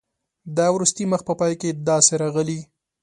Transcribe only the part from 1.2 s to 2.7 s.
په پای کې داسې راغلي.